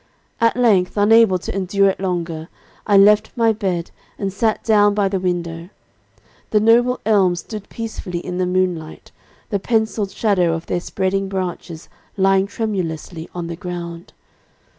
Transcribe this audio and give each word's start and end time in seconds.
At 0.39 0.57
length, 0.57 0.97
unable 0.97 1.37
to 1.37 1.55
endure 1.55 1.89
it 1.91 1.99
longer 1.99 2.47
I 2.87 2.97
left 2.97 3.29
my 3.35 3.53
bed, 3.53 3.91
and 4.17 4.33
sat 4.33 4.63
down 4.63 4.95
by 4.95 5.07
the 5.07 5.19
window. 5.19 5.69
The 6.49 6.59
noble 6.59 6.99
elms 7.05 7.41
stood 7.41 7.69
peacefully 7.69 8.17
in 8.17 8.39
the 8.39 8.47
moonlight, 8.47 9.11
the 9.51 9.59
penciled 9.59 10.09
shadow 10.09 10.53
of 10.53 10.65
their 10.65 10.79
spreading 10.81 11.29
branches 11.29 11.87
lying 12.17 12.47
tremulously 12.47 13.29
on 13.35 13.45
the 13.45 13.55
ground. 13.55 14.13